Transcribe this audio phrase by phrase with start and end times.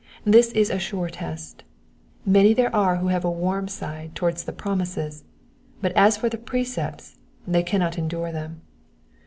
[0.25, 1.63] This is a sure test:
[2.25, 5.25] many there are who have a warm side towards the promises,
[5.79, 8.61] but as for the precepts, they cannot endure them.